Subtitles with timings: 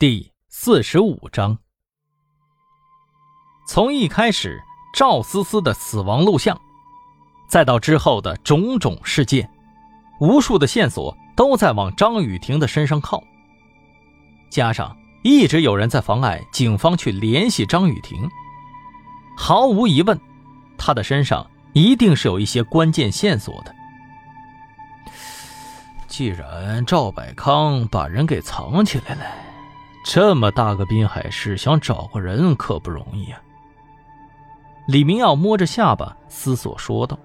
[0.00, 1.58] 第四十五章，
[3.68, 4.58] 从一开始
[4.94, 6.58] 赵思思的死亡录像，
[7.50, 9.50] 再到之后的种种事件，
[10.18, 13.22] 无数的线索都在往张雨婷的身上靠。
[14.48, 18.26] 加上一直有人在妨碍警方去联系张雨婷，
[19.36, 20.18] 毫无疑问，
[20.78, 23.74] 他的身上一定是有一些关键线索的。
[26.08, 29.49] 既然赵百康把人给藏起来了。
[30.04, 33.40] 这么大个滨海市，想找个人可不容易啊！
[34.88, 37.18] 李明耀摸着下巴思索说道：“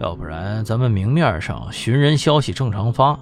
[0.00, 3.18] 要不然咱们明面上寻人消息正常发，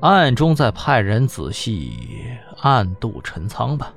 [0.00, 1.92] 暗中再派人仔细
[2.62, 3.92] 暗度陈仓吧，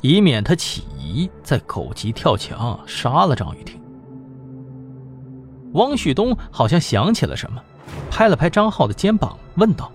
[0.00, 3.78] 以免他起疑再狗急跳墙杀了张雨婷。”
[5.74, 7.60] 汪旭东好像想起了什么，
[8.10, 9.90] 拍了拍张浩的肩膀，问道：“。”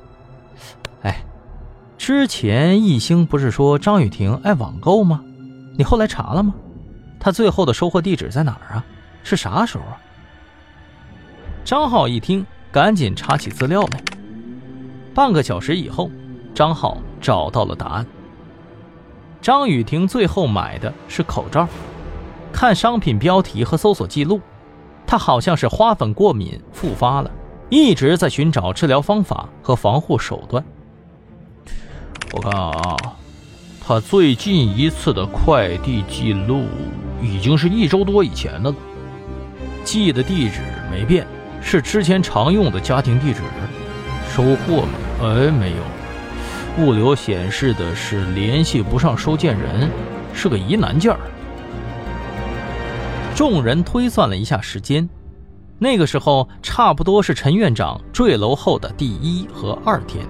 [2.01, 5.23] 之前易兴不是说张雨婷爱网购吗？
[5.77, 6.55] 你后来查了吗？
[7.19, 8.83] 他最后的收货地址在哪儿啊？
[9.21, 10.02] 是啥时候啊？
[11.63, 14.03] 张浩一听，赶紧查起资料来。
[15.13, 16.09] 半个小时以后，
[16.55, 18.08] 张浩找到了答案。
[19.39, 21.67] 张雨婷最后买的是口罩。
[22.52, 24.41] 看商品标题和搜索记录，
[25.05, 27.30] 她好像是花粉过敏复发了，
[27.69, 30.65] 一直在寻找治疗方法和防护手段。
[32.33, 32.95] 我看啊，
[33.85, 36.65] 他最近一次的快递记录
[37.21, 38.75] 已经是一周多以前的了，
[39.83, 41.27] 寄的地址没变，
[41.61, 43.41] 是之前常用的家庭地址。
[44.33, 44.85] 收货
[45.19, 45.27] 没？
[45.27, 46.81] 哎，没有。
[46.81, 49.91] 物流显示的是联系不上收件人，
[50.33, 51.19] 是个疑难件儿。
[53.35, 55.09] 众人推算了一下时间，
[55.77, 60.25] 那个时候差不多是陈院长坠楼后的第一和二天。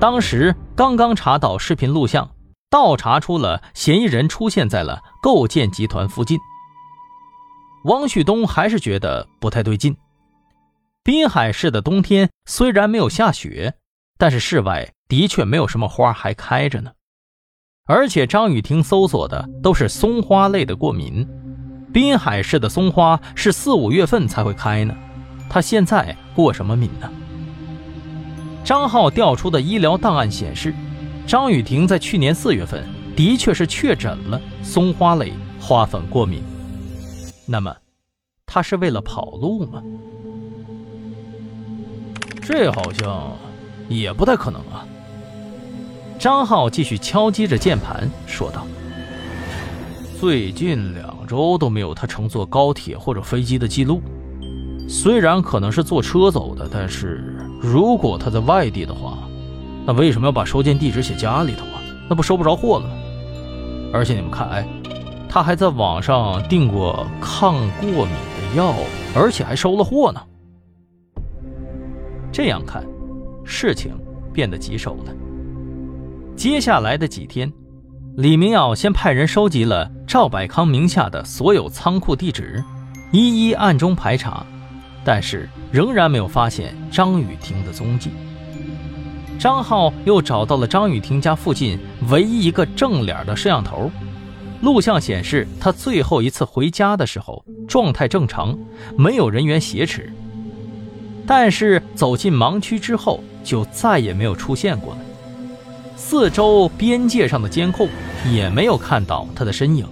[0.00, 2.30] 当时刚刚查到视频录像，
[2.70, 6.38] 倒查出了嫌疑人出现在了构建集团附近。
[7.84, 9.94] 王旭东还是觉得不太对劲。
[11.04, 13.74] 滨海市的冬天虽然没有下雪，
[14.16, 16.92] 但是室外的确没有什么花还开着呢。
[17.84, 21.28] 而且张雨婷搜索的都是松花类的过敏，
[21.92, 24.94] 滨海市的松花是四五月份才会开呢，
[25.50, 27.10] 他现在过什么敏呢？
[28.64, 30.72] 张浩调出的医疗档案显示，
[31.26, 32.84] 张雨婷在去年四月份
[33.16, 36.42] 的确是确诊了松花蕾花粉过敏。
[37.44, 37.74] 那么，
[38.46, 39.82] 她是为了跑路吗？
[42.40, 43.32] 这好像
[43.88, 44.86] 也不太可能啊。
[46.18, 48.64] 张浩继续敲击着键盘说道
[50.20, 54.00] ：“最近两周都没有他乘坐高铁或者飞机的记录，
[54.88, 57.24] 虽然可能是坐车走的，但是……”
[57.62, 59.16] 如果他在外地的话，
[59.86, 61.80] 那为什么要把收件地址写家里头啊？
[62.10, 62.94] 那不收不着货了吗？
[63.94, 64.66] 而且你们看，哎，
[65.28, 68.74] 他还在网上订过抗过敏的药，
[69.14, 70.20] 而且还收了货呢。
[72.32, 72.84] 这样看，
[73.44, 73.92] 事情
[74.32, 75.12] 变得棘手了。
[76.34, 77.52] 接下来的几天，
[78.16, 82.64] 李明耀先派人收集了赵百康名下的所有仓库地址，
[83.12, 84.44] 一一暗中排查。
[85.04, 88.10] 但是仍然没有发现张雨婷的踪迹。
[89.38, 93.90] 张浩又找到了张雨婷家附近唯一一个正脸的摄像头，
[94.60, 98.56] 录像显示她最后一次回家的时候状态正常，
[98.96, 100.12] 没有人员挟持。
[101.26, 105.00] 但是走进盲区之后就再也没有出现过了，
[105.96, 107.88] 四周边界上的监控
[108.30, 109.84] 也没有看到他的身影。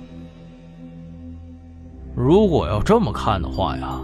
[2.14, 4.00] 如果要这么看的话呀。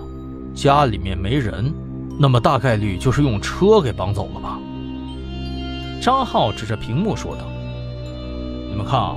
[0.56, 1.70] 家里面没人，
[2.18, 4.58] 那么大概率就是用车给绑走了吧？
[6.00, 7.44] 张浩指着屏幕说道
[8.70, 9.16] ：“你们看啊，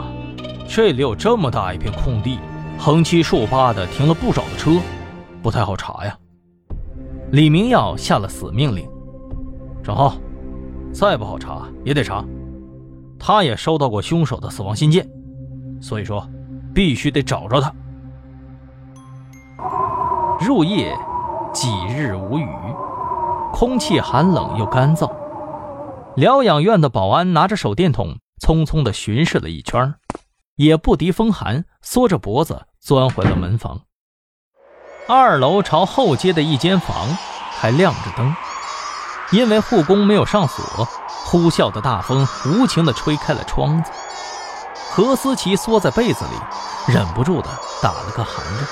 [0.68, 2.38] 这里有这么大一片空地，
[2.78, 4.72] 横七竖八的停了不少的车，
[5.42, 6.14] 不太好查呀。”
[7.32, 8.86] 李明耀下了死命令
[9.82, 10.16] ：“张浩，
[10.92, 12.22] 再不好查也得查。
[13.18, 15.10] 他也收到过凶手的死亡信件，
[15.80, 16.28] 所以说
[16.74, 17.74] 必须得找着他。”
[20.46, 20.94] 入夜。
[21.52, 22.48] 几日无雨，
[23.52, 25.12] 空气寒冷又干燥。
[26.16, 29.96] 疗养院的保安拿着手电筒，匆匆地巡视了一圈，
[30.56, 33.82] 也不敌风寒，缩着脖子钻回了门房。
[35.08, 36.96] 二楼朝后街的一间房
[37.58, 38.36] 还亮着灯，
[39.32, 40.88] 因为护工没有上锁，
[41.26, 43.92] 呼啸的大风无情地吹开了窗子。
[44.92, 47.50] 何思琪缩在被子里，忍不住地
[47.82, 48.68] 打了个寒颤。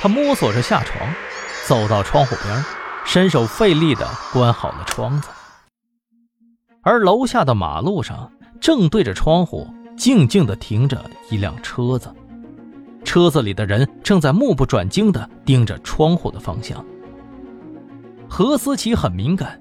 [0.00, 1.00] 他摸索着下床。
[1.66, 2.64] 走到窗户边，
[3.06, 5.28] 伸手费力地关好了窗子。
[6.82, 8.30] 而楼下的马路上
[8.60, 9.66] 正对着窗户，
[9.96, 12.14] 静静地停着一辆车子，
[13.02, 16.84] 车子里的人正在目不转睛地盯着窗户的方向。
[18.28, 19.58] 何思琪很敏感，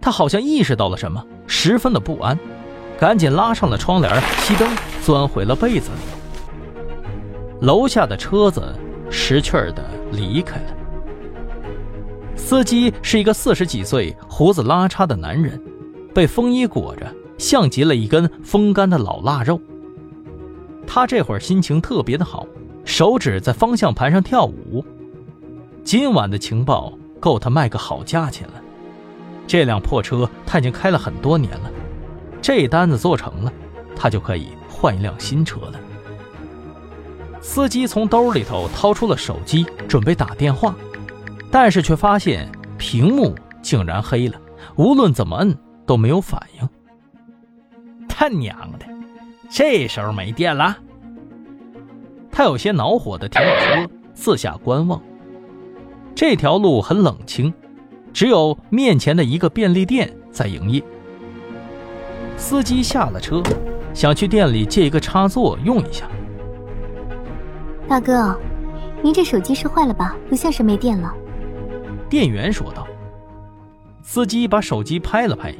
[0.00, 2.38] 他好像意识到了什么，十分的不安，
[3.00, 4.68] 赶紧拉上了窗帘，熄灯，
[5.02, 7.66] 钻回了被子里。
[7.66, 8.74] 楼下的车子
[9.10, 10.81] 识趣儿地离开了。
[12.52, 15.58] 司机是一个四十几岁、胡子拉碴的男人，
[16.14, 19.58] 被风衣裹着，像极了一根风干的老腊肉。
[20.86, 22.46] 他这会儿心情特别的好，
[22.84, 24.84] 手指在方向盘上跳舞。
[25.82, 28.54] 今晚的情报够他卖个好价钱了。
[29.46, 31.70] 这辆破车他已经开了很多年了，
[32.42, 33.50] 这单子做成了，
[33.96, 35.80] 他就可以换一辆新车了。
[37.40, 40.76] 司机从兜里头掏出了手机，准备打电话。
[41.52, 44.40] 但是却发现屏幕竟然黑了，
[44.76, 45.54] 无论怎么摁
[45.84, 46.68] 都没有反应。
[48.08, 48.86] 他娘的，
[49.50, 50.74] 这时候没电了！
[52.30, 55.00] 他有些恼火的停了车，四下观望。
[56.14, 57.52] 这条路很冷清，
[58.14, 60.82] 只有面前的一个便利店在营业。
[62.38, 63.42] 司机下了车，
[63.92, 66.08] 想去店里借一个插座用一下。
[67.86, 68.34] 大哥，
[69.02, 70.16] 您这手机是坏了吧？
[70.30, 71.14] 不像是没电了。
[72.12, 72.86] 店员说道
[74.04, 75.54] ：“司机把手机拍了拍，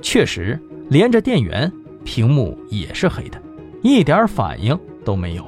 [0.00, 0.56] 确实
[0.88, 1.72] 连着电源，
[2.04, 3.42] 屏幕也是黑的，
[3.82, 5.44] 一点反应都没有。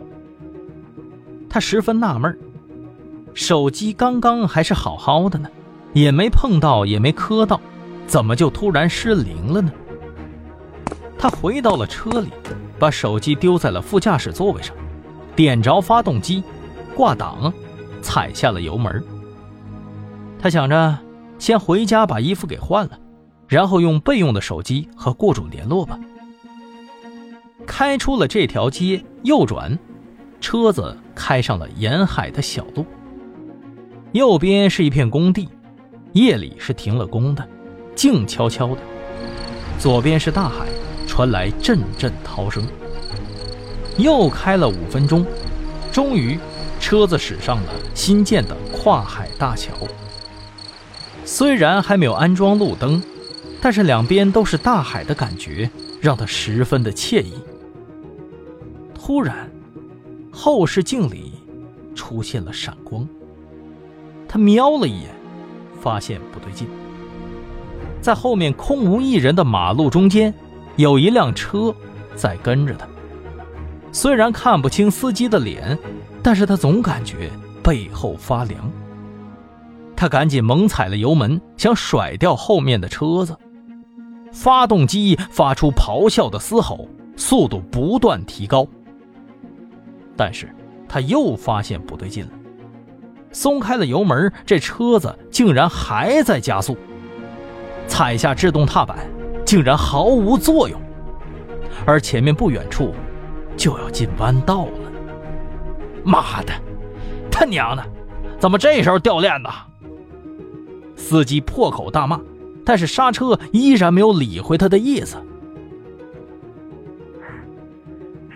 [1.48, 2.36] 他十分纳闷
[3.32, 5.48] 手机刚刚还是好好的呢，
[5.92, 7.60] 也没碰到，也没磕到，
[8.04, 9.70] 怎么就突然失灵了呢？”
[11.16, 12.30] 他回到了车里，
[12.76, 14.74] 把手机丢在了副驾驶座位上，
[15.36, 16.42] 点着发动机，
[16.92, 17.52] 挂挡，
[18.02, 19.00] 踩下了油门。
[20.44, 20.98] 他想着，
[21.38, 22.98] 先回家把衣服给换了，
[23.48, 25.98] 然后用备用的手机和雇主联络吧。
[27.66, 29.78] 开出了这条街，右转，
[30.42, 32.84] 车子开上了沿海的小路。
[34.12, 35.48] 右边是一片工地，
[36.12, 37.48] 夜里是停了工的，
[37.94, 38.82] 静悄悄的。
[39.78, 40.66] 左边是大海，
[41.06, 42.62] 传来阵阵涛声。
[43.96, 45.24] 又开了五分钟，
[45.90, 46.38] 终于，
[46.78, 49.72] 车子驶上了新建的跨海大桥。
[51.24, 53.02] 虽然还没有安装路灯，
[53.60, 57.32] 但是两边都是大海的感觉，让他十分的惬意。
[58.94, 59.50] 突然，
[60.30, 61.32] 后视镜里
[61.94, 63.06] 出现了闪光。
[64.28, 65.10] 他瞄了一眼，
[65.80, 66.68] 发现不对劲。
[68.00, 70.32] 在后面空无一人的马路中间，
[70.76, 71.74] 有一辆车
[72.14, 72.86] 在跟着他。
[73.92, 75.78] 虽然看不清司机的脸，
[76.22, 77.30] 但是他总感觉
[77.62, 78.70] 背后发凉。
[79.96, 83.36] 他赶紧猛踩了油门，想甩掉后面的车子。
[84.32, 88.66] 发动机发出咆哮的嘶吼，速度不断提高。
[90.16, 90.52] 但是
[90.88, 92.30] 他又发现不对劲了，
[93.32, 96.76] 松开了油门，这车子竟然还在加速。
[97.86, 98.98] 踩下制动踏板，
[99.44, 100.80] 竟然毫无作用。
[101.86, 102.94] 而前面不远处，
[103.56, 104.72] 就要进弯道了。
[106.02, 106.52] 妈的，
[107.30, 107.84] 他娘的，
[108.38, 109.48] 怎么这时候掉链子？
[111.04, 112.18] 司机破口大骂，
[112.64, 115.18] 但是刹车依然没有理会他的意思。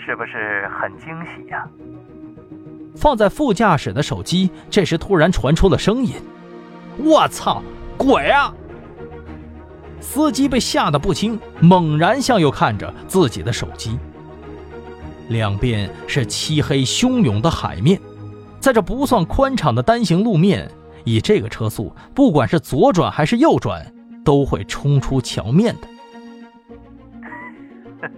[0.05, 1.67] 是不是很惊喜呀？
[2.95, 6.13] 放在副驾驶的手机这时突然传出了声音
[7.03, 7.63] ：“我操，
[7.97, 8.55] 鬼啊！”
[9.99, 13.99] 司机被吓得不轻，猛然向右看着自己的手机。
[15.29, 17.99] 两边是漆黑汹涌的海面，
[18.61, 20.71] 在这不算宽敞的单行路面。
[21.09, 23.85] 以这个车速，不管是左转还是右转，
[24.25, 25.89] 都会冲出桥面的。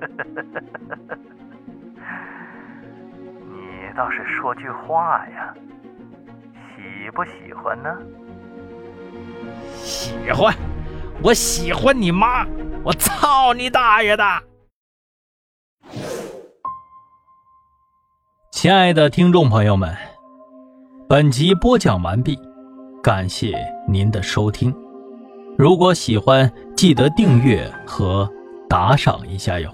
[3.48, 5.54] 你倒是说句话呀，
[6.76, 7.88] 喜不喜欢呢？
[9.76, 10.54] 喜欢，
[11.22, 12.46] 我喜欢你妈！
[12.82, 14.24] 我操你大爷的！
[18.52, 19.96] 亲爱的听众朋友们，
[21.08, 22.38] 本集播讲完毕。
[23.02, 23.54] 感谢
[23.88, 24.74] 您的收听，
[25.56, 28.28] 如果喜欢，记得订阅和
[28.68, 29.70] 打赏一下哟。